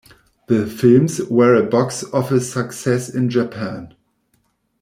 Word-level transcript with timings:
The 0.47 0.65
films 0.65 1.21
were 1.29 1.53
a 1.53 1.61
box 1.63 2.03
office 2.11 2.51
success 2.51 3.07
in 3.07 3.29
Japan. 3.29 3.93